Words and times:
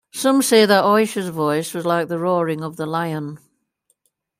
Some 0.15 0.41
say 0.41 0.65
that 0.65 0.83
Oysher's 0.83 1.29
voice 1.29 1.75
was 1.75 1.85
like 1.85 2.07
the 2.07 2.17
roaring 2.17 2.63
of 2.63 2.75
the 2.75 2.87
lion. 2.87 3.37